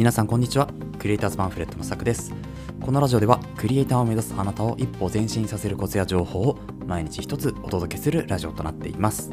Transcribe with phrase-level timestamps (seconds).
[0.00, 0.66] 皆さんこんにちは。
[0.98, 2.32] クリエイターズパンフレットのさくです。
[2.80, 9.30] このラジオではクリエイターを目指すあなたを一歩前進させるコツや情報を毎日一つお届けするラジオとなっています。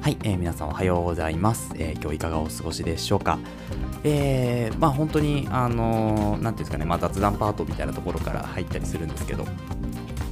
[0.00, 3.38] はい、えー、皆さんおはようございます、えー、今日いかがお過ごしでしょうか。
[4.02, 9.44] えー、まあ本当にあのー、ていうんですかね、まあ、雑談パートみたいなところから入ったりするんですけど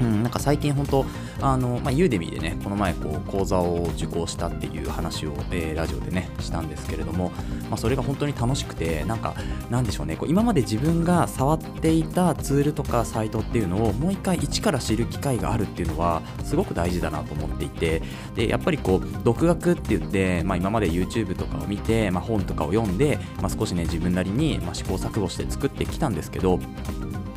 [0.00, 1.04] うん、なんか最近本当
[1.40, 7.30] あの、まあ、ユーデミーでねこの前こう講座を受講したっていう話を、えー、ラジオでねしたんですけれども、
[7.68, 9.34] まあ、それが本当に楽しくてなんか
[9.68, 18.02] なんでしょうねこう今まで自分が触っていたツールとかサイトっていうのをもう一回一から知る機会があるっていうのはすごく大事だなと思っていて
[18.34, 26.58] でやっぱりこう独学って言って、まあ、今まで YouTube とかを見て、まあ、本とかを読んで、まあ、少しね自分なりに、ま、試行錯誤して作ってきたんですけど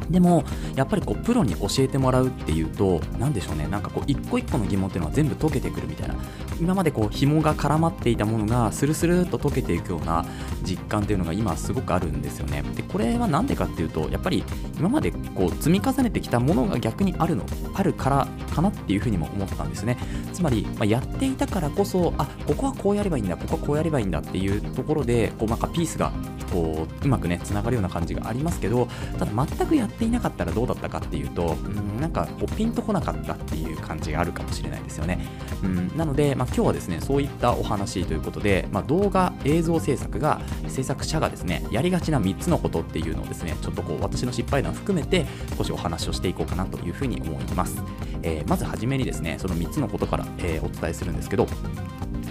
[0.10, 0.44] でも
[0.76, 3.68] やっぱりこうプロに教えてもらうっていうと何でしょうね。
[3.68, 6.16] なんかこう一個一個の疑問っていうのは全部解けてくるみたいな。
[6.60, 10.26] 今までこう紐が絡まっていたものがスルスルっと溶けていくような
[10.64, 12.64] 実感っていうのが今すごくあるんですよね。
[12.76, 14.44] でこれは何でかっていうとやっぱり
[14.78, 19.98] 今までこう積み重ねてきたものが逆にあるのあるからかなっていうふうにも思ったんですね。
[20.32, 26.12] つまり、ま、やっていたからこそあここはこうやればいいんだここはこうやればいいんだっていうところでこうなんかピースが
[26.54, 28.88] こううまくねつながるような感じがありますけど
[29.18, 35.26] ただ全くやっていなかったらどうだったかっていうとうんなんかこうピンとこなかったっていう感じがあるかもしれないですよね。
[35.64, 45.26] うんなので、まあ、今日はですねそういったお話ということで、まあ、動画映像制作が制作者がですねやりがちな3つのことっていうのをですねちょっとこう私の失敗談含めて
[45.58, 47.82] 少しお話をしていこうかなというふうに思います、
[48.22, 51.48] えー、まずはじめにですねその3つのことから、えー、お伝えするんですけど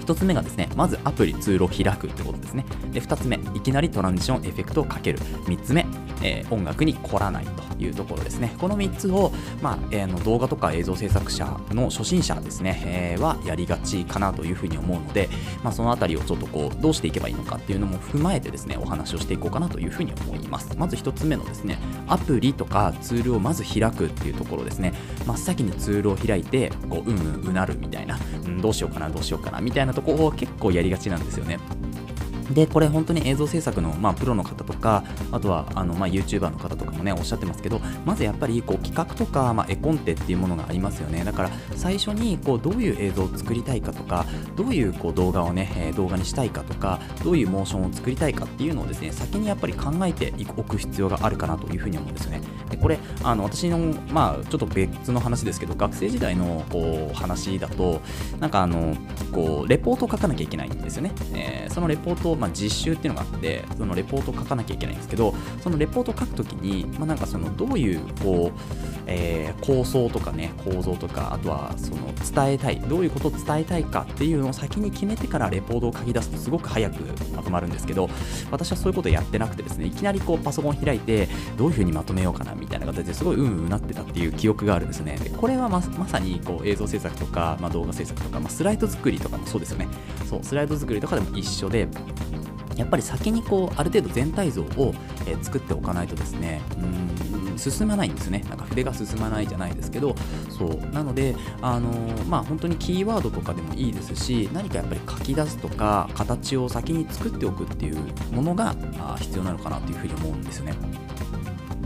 [0.02, 2.64] 1つ目がですね、まずアプリ、ツールを開くってことですね。
[2.92, 5.18] で、2つ目、いきなりトランジションエフェクトをかける。
[5.18, 5.86] 3つ目、
[6.22, 8.54] えー、音楽に凝らないというところですね。
[8.58, 15.28] この3つを、まあえー、の動画とか映像制作者の初心者ですね、えー、はやりがちかなというふうに思うので、
[15.62, 20.76] まあ、そのあたりをちょっとこうどうしていけばいいのかっていうのも踏まえてですね、お話をしていこうかなというふうに思います。
[20.76, 24.92] まず1つ目のですね、アプリとかツールをまず開くっていうところですね。
[25.26, 31.58] 真っ先にツールを開いて、こう、うんうんうなるみたいな、うん、どうしようかな、どうしようかなみたいなとこを結構やりがちなんですよね。
[32.52, 41.24] で、これ本当に映像制作の、まあ、プロの方とか、あとはあの、まあ、YouTuber の方とかもね、おっしゃってますけど、まずやっぱりこう企画とか、まあ、絵コンテっていうものがありますよね。
[41.24, 44.26] だから最初にこうどういう映像を作りたいかとか、
[44.56, 52.42] どういうこう動画をね、え動画にしたいかとか、どういうモーションを作りたいかっていうのをですね、先にやっぱり考えておく必要があるかなというふうに思うんですよね。
[52.82, 53.78] これ、あの私の、
[54.10, 58.00] まあ、ちょっと別の話ですけど、学生時代のこう話だと、
[58.40, 58.96] なんかあの、
[59.32, 61.12] こう、レポートを書かなきゃいけないんですよね。
[61.32, 65.32] えー、そのレポートを、まあ、実習っていうのがあって、そのレポートを書かなきゃいけないんですけど、
[65.62, 68.60] そのレポートを書くときに、まあ、なんかその、どういう、こう、
[69.06, 77.04] えー、構想とかね、構造とか、あとは、その、伝えたい、どういうことを伝えたいかっていうのを先に決めてからレポートを書き出すとすごく早く
[77.36, 78.10] まとまるんですけど、
[78.50, 85.16] 私はそういうことやってなくてですね、いきなりこう、パソコン開いて、どういうふうにまとめようかなみたいな形ですごいうんうんなってたっていう記憶があるんですね。
[85.22, 89.88] でこれはままさにこう映像制作とか、まあ、動画制作とか、まあ、スライド作りとかもそうですよね。
[90.28, 91.88] そう、スライド作りとかでも一緒で、
[92.76, 94.94] やっぱり先にこうある程度全体像を、
[95.26, 98.44] え、作っておかないとですねうん進まないんですね。
[98.48, 100.14] なんか筆が進まないじゃないですけど。
[100.50, 100.94] そう。
[100.94, 107.98] なのであのー、まあ本当にキーワードとかでもいいですし何かやっぱり書き出すとか形を先に作っておくっていう
[108.32, 110.74] ものがあ必要なのかなというふうに思うんですよね。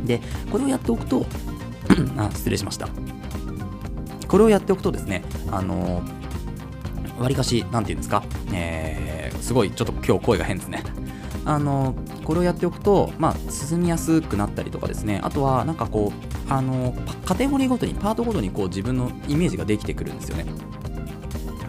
[0.05, 1.27] でこれをやっておくと
[2.17, 2.89] あ失礼しました。
[4.29, 6.03] これをやっておくとですねあの
[7.19, 8.23] わりかし、なんていうんですか、
[8.53, 10.83] えー、すごい、ちょっと今日声が変ですね。
[11.45, 11.95] あの、
[12.27, 16.93] これをやっておくと、まあ、進みやすくなったりとかですね、あとは、なんかこう、あの、
[17.25, 20.45] カテゴリーごとに、パートごとに、こう、自分のイメージができてくるんですよね。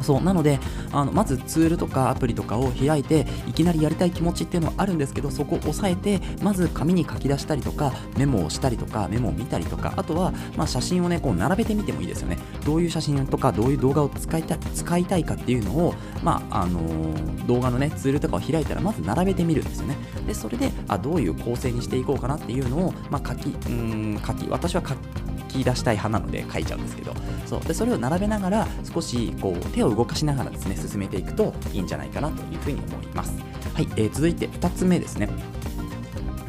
[0.07, 0.21] そう。
[0.23, 0.59] なので
[0.93, 12.37] あのまずツールとかアプリとかを開いていきなりやりたい気持ちっていうのはあるんですけどそこを押さえてまず紙に書き出したりとかメモをしたりとかメモを見たりとかあとは、まあ、写真をねこう並べてみてもいいですよね。
[12.65, 19.97] どういう写真とかどういう動画を使いた使いたいかっていうのを、まああのー、動画のねツールとかを開いたらまず並べてみるんですよね。
[20.25, 27.13] でそれであどういう構成にしていこうかなっていうのを、まあ、書きうん書き私は書きき出したい派なので書いちゃうんですけど
[27.45, 33.33] そうでそれを並べながら少しこう手を動かしながらですね進めていくといいんじゃないかなというふうに思います。
[33.73, 35.29] はい、えー、続いて2つ目ですね。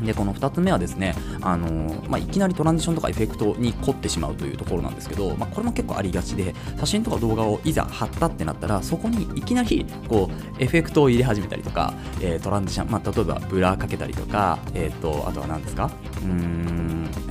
[0.03, 15.91] で、この2つ目はですね、あのー、まあ、いきなりトランジションとかエフェクトに凝ってしまうというところなんですけど、まあ、これも結構ありがちで、写真とか動画をいざ貼ったってなったら、そこにいきなりこうエフェクトを入れ始めたりとか、えー、トランジション、まあ、例えばブラーかけたりとか、えーと、あとは何ですか？
[16.23, 16.78] うーん、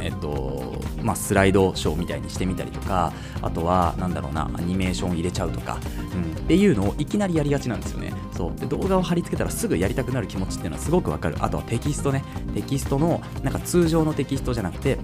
[0.08, 0.74] えっ、と、
[1.04, 3.12] まあ、スライドショーみたいにしてみたりとか、
[3.42, 5.80] あとは、何だろうな、アニメーション入れちゃうとか、
[6.16, 8.14] うん、っていうのをいきなりやりがちなんですよね。
[8.32, 8.60] そう。
[8.60, 11.36] で動画を貼り付けたらすぐやりたくなる気持ちっていうのはすごくわかる。
[11.40, 12.24] あとはテキストね。
[12.54, 14.98] テキストのなんか通常のテキストじゃなくて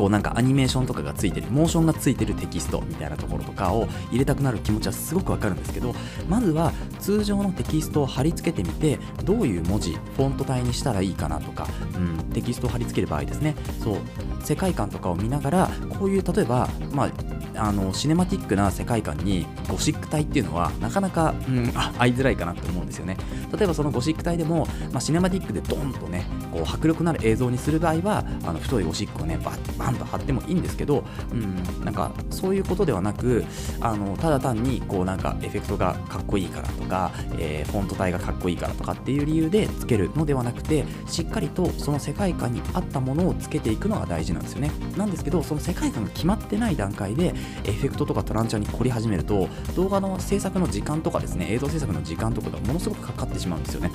[0.00, 5.94] こうなんかアニメーションとかがついてるモーションがついてるテキストみたいなところとかを入れたくなる気持ちはすごくわかるんですけど
[6.26, 13.54] まずは通常のテキストを貼り付けてみてどういう文字フォント体にしたらいいかなとか、うん、テキストを貼り付ける場合ですね。
[13.84, 13.98] そう
[14.42, 17.10] 世界観とかを見ながらこういう例えばまあ
[17.60, 23.18] あのシネマティックな世界観にゴシック体っていうのはなかなか、うん、合いづらいかなと思うんですよね。
[23.52, 33.44] 例えばそのゴシック体でも、まあ、シネマティックでドンとねこう迫力のある映像にする場合はあの太いゴシックをねバッバンと貼ってもいいんですけど、うん、なんかそういうことではなく
[33.80, 44.70] あのただ単にこうなんかエフェクトがかっこいいからとか、えー、フォント体がかっこいいからとかっていう理由でつけるのではなくてしっかりとその世界観に合ったものをつけていくのが大事なんですよね。
[44.96, 47.34] なんですけどその世界観が決まってない段階で
[47.64, 53.90] エフェクトとかトランチャーに凝り始めると動画の制作の時間とかですね映像制作の時間とかがものすごくかかってしまうんですよね。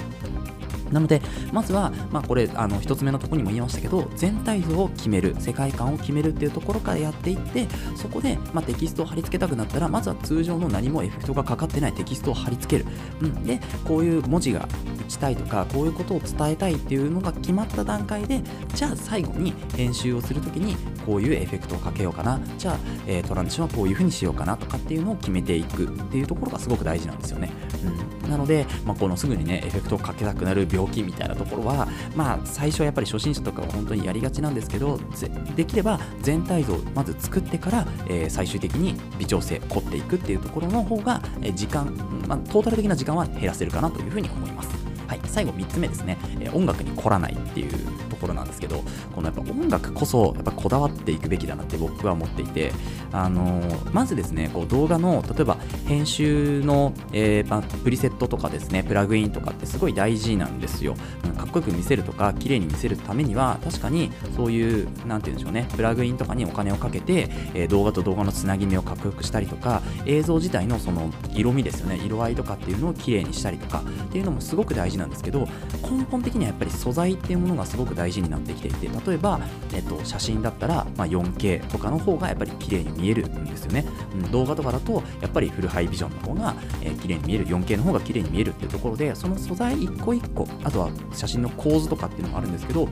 [0.92, 1.22] なので、
[1.52, 12.90] まずは、まあ、これ、あの1つ目のところにも言いましたけど、全体像を決める、世界観を決めるっていうところからやっていって、そこで、まあ、テキストを貼り付けたくなったら、まずは通常の何もエフェクトがかかってないテキストを貼り付ける。
[13.22, 14.68] うん、で、こういう文字が
[15.00, 18.42] 打ちたいとか、こういうことを伝えたいっていうのが決まった段階で、
[18.74, 22.78] じゃあ最後に編集をするときに、こういうエフェクトをかけようかな、じゃあ、
[23.08, 27.52] えー、トランジションはこういう風にしようかなとかっていうのを決めていくっていうところがすごく大事なんですよね。
[27.86, 35.00] うん、なので、まあ、このすぐにね、エフェクトをかけたくなる病気みたいなところは、まあ、最初はやっぱり初心者とかは本当にやりがちなんですけど
[35.56, 41.22] できれば全体像をまず作ってから、えー、最終的に微調整凝っていくっていうところの方が、
[41.54, 41.96] 時間、
[42.28, 44.95] まあ、トータル的な時間は減らせるかなというふうに思います。
[45.28, 47.72] 最後3つ目ですね、え、音楽に凝らないっていう
[48.10, 48.84] ところなんですけど
[49.14, 52.72] このやっぱ音楽こそやっぱこだわっていくべきだなって僕は思っていて、
[53.12, 55.58] あのー、まずですねこう動画の例えば
[55.88, 60.96] 編集の、えーまプリセットとかですねプラグインとかってすごい大事なんですよ、
[61.38, 75.48] かっこよく見せるとか綺麗に見せるためには確かにそういう何て言うんでしょうねプラグインとかにお金をかけて、えー、動画と動画のつなぎ目をかっこよくしたりとか映像自体のその色味ですよね色合いとかっていうのを綺麗にしたりとかっていうのもすごく大事なんですですけど
[75.90, 79.40] 根本的にはやっぱり素材っていうものがすごく大事になってきていて例えば、
[79.74, 92.88] えっと、写真だったら、まあ、4K とかの方がやっぱり綺麗に見えるんですよね、うん、動画とかだとやっぱりフルハイビジョンの方が、えー、綺麗に見える 4K の方が綺麗に見えるっていうところでその素材一個一個あとは写真の構図とかっていうのもあるんですけど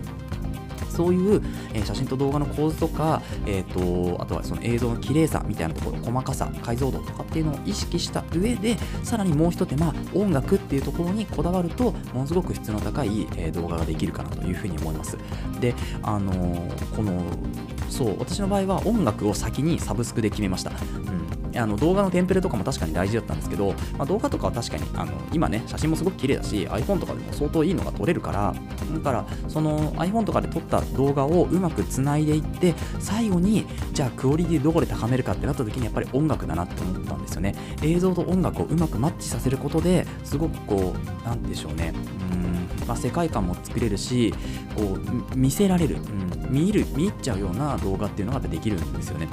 [0.93, 1.41] そういう、
[1.73, 15.17] えー、写真と動画の構図とか、えーと、あとはその映像の綺麗さみたいなところ細かさ解像度とかっていうのを意識した上でさらにもう一手間音楽っていうところにこだわるとものすごく質の高い、えー、動画ができるかなというふうに思います。
[15.59, 15.73] で
[16.03, 17.23] あのー、この
[17.89, 21.42] そう私の場合は音楽を先にサブスクで決めました、うん。
[21.55, 28.53] あの動画のテンプレとかも確かに大事だったんですけど、まあ、動画とかは確かにあの今ね写真もすごく綺麗だし iPhone とかでも相当いいのが撮れるから
[28.93, 37.55] だからその iPhone とかで撮った動画をうまくつないでいって最後にじゃあクオリティどこで高めるかってなった時にやっぱり音楽だなって思ったんですよね。
[37.81, 41.93] 映像と音楽をうまくマッチさせることですごくこうなんでしょうね。
[42.31, 44.33] うん、まあ、世界観も作れるし
[44.75, 44.97] こ
[45.33, 49.27] う見せられる、うん、見る見入っちゃうような動画っていうのができるんですよね。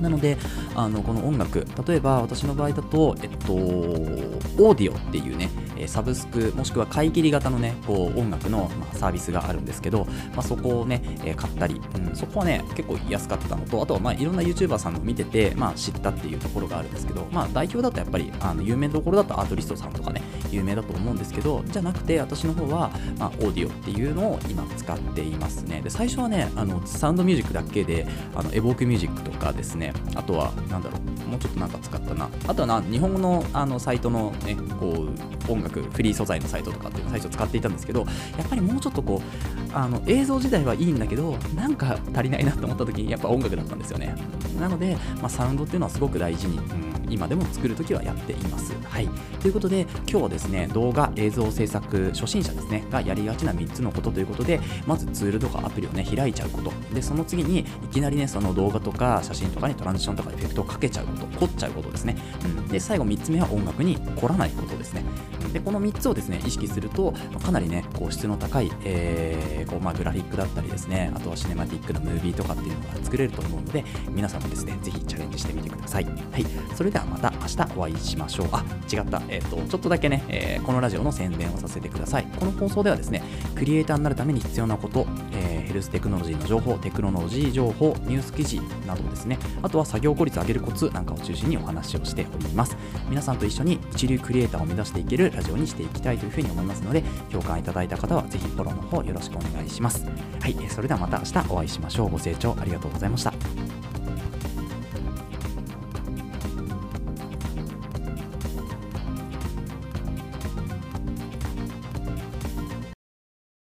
[0.00, 0.36] なので、
[0.74, 5.50] あのこの音楽、例えば私の場合だと、えっと、オーディオっていうね、
[5.86, 25.80] サブスク、もしくは買い切り型のね、こう音楽の、ま、サービスがあるんですけど、まあ、そこをね、え買ったり、うん、そこはね、結構安かったのと、あとはまあいろんな YouTuber さんの見てて、まあ、知ったっていうところがあるんですけど、まあ、代表だとやっぱりあの有名なところだとアートリストさんとかね、有名だと思うんですけど、じゃなくて私の方は、まあ、オーディオっていうのを今使っていますね。
[25.82, 32.28] で、最初はね、あのサウンドミュージックだけで、あのエボークミュージックとかですね、あとは、なんだろう、もうちょっとなんか使ったな。
[32.46, 35.06] あとはな、日本語のあのサイトのね、こ
[35.48, 38.00] う、音楽、フリー素材のサイトとかっていうのを最初使っていたんですけど、
[38.36, 44.14] やっぱりもうちょっとこう、あの映像自体はいいんだけど、なんか足りないなと思った時に、やっぱ音楽だったんですよね。
[44.60, 48.74] なので、まあ、サウンドっていうのはすごく大事に、うん今でも作るときはやっています。
[48.84, 49.08] はい。
[49.40, 56.72] ということで、今日はですね、動画、映像制作初心者ですね、がやりがちな3つのことということで、まずツールとかアプリをね、開いちゃうこと。
[56.92, 62.16] で、その次に、いきなりね、その動画とか写真とかにトランジションとかエフェクトをかけちゃうこと、凝っちゃうことですね。
[62.44, 62.68] うん。
[62.68, 65.04] で、最後3つ目は音楽に凝らないことですね。
[65.52, 67.12] でこの3つをですね意識すると
[67.42, 76.04] かなりねこう質の高い、えーこうまあ、グラフィックだったりですねあとはシネマティックなムービーとかっていうのが作れると思うので皆さんもですねぜひチャレンジしてみてください。
[76.04, 76.46] はい。
[76.74, 78.48] それではまた明日お会いしましょう。
[78.52, 79.22] あ違った。
[79.28, 82.26] えっ、とちょっとだけね、えーこのラジオの宣伝をさせてください。
[82.40, 83.22] この放送ではですね
[83.54, 92.76] クリエイターになるために必要なこと、えーヘルステクノロジーの情報テクノロジー情報ニュース記事などですねあとは作業効率を上げるコツなんかを中心にお話をしております。
[93.08, 100.04] 皆さんと一緒に一流クリエイターを目指していけるラジオにしていきたいというふうに思いますので共感いただいた方はぜひフォローの方よろしくお願いします。
[100.40, 102.10] はいそれではまた明日お会いしましょう。
[102.10, 103.65] ご清聴ありがとうございました。